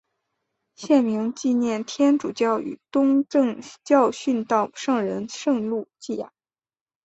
[0.73, 6.31] 县名纪念天主教与东正教殉道圣人圣路济亚。